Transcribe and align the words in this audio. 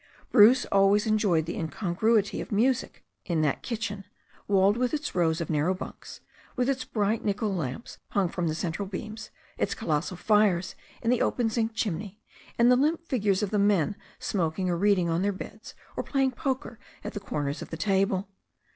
Bruce 0.31 0.65
always 0.71 1.05
enjoyed 1.05 1.45
the 1.45 1.55
incongruity 1.55 2.41
of 2.41 2.51
music 2.51 3.05
in 3.23 3.43
that 3.43 3.61
kit 3.61 3.81
chen, 3.81 4.03
walled 4.47 4.75
with 4.75 4.95
its 4.95 5.13
rows 5.13 5.39
of 5.39 5.47
narrow 5.47 5.75
bunks, 5.75 6.21
with 6.55 6.67
its 6.67 6.83
bright 6.83 7.23
nickel 7.23 7.53
lamps 7.53 7.99
hung 8.09 8.27
from 8.27 8.47
the 8.47 8.55
central 8.55 8.87
beams, 8.87 9.29
its 9.59 9.75
colossal 9.75 10.17
fires 10.17 10.73
in 11.03 11.11
the 11.11 11.19
op6n«zinc 11.19 11.73
chimney, 11.75 12.19
and 12.57 12.71
the 12.71 12.75
limp 12.75 13.05
figures 13.07 13.43
of 13.43 13.51
the 13.51 13.59
men 13.59 13.95
smoking 14.17 14.71
or 14.71 14.75
reading 14.75 15.07
on 15.07 15.21
their 15.21 15.31
beds, 15.31 15.75
or 15.95 16.01
playing 16.01 16.31
poker 16.31 16.79
at 17.03 17.13
the 17.13 17.19
corners 17.19 17.61
of 17.61 17.69
the 17.69 17.77
table. 17.77 18.27